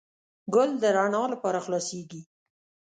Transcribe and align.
ګل 0.53 0.69
د 0.81 0.83
رڼا 0.95 1.23
لپاره 1.33 1.59
خلاصیږي. 1.65 2.21